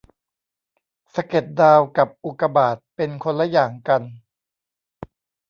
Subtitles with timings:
[1.13, 4.01] สะเก็ดดาวกับอุกาบาตเป็นคนละอย่างกัน